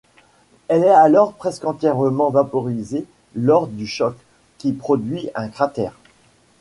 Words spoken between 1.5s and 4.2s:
entièrement vaporisée lors du choc,